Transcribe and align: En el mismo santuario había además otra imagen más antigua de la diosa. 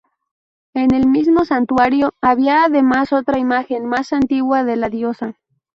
En 0.73 0.95
el 0.95 1.05
mismo 1.05 1.45
santuario 1.45 2.15
había 2.21 2.63
además 2.63 3.13
otra 3.13 3.37
imagen 3.37 3.85
más 3.85 4.11
antigua 4.13 4.63
de 4.63 4.75
la 4.75 4.89
diosa. 4.89 5.35